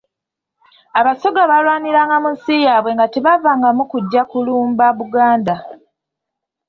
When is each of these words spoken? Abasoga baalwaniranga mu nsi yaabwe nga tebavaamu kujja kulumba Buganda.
Abasoga 0.99 1.41
baalwaniranga 1.51 2.15
mu 2.23 2.29
nsi 2.35 2.55
yaabwe 2.65 2.89
nga 2.95 3.05
tebavaamu 3.13 3.83
kujja 3.91 4.21
kulumba 4.29 4.85
Buganda. 4.99 5.55